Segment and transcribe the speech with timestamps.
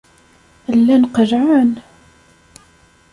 [0.77, 1.71] Llan qellɛen.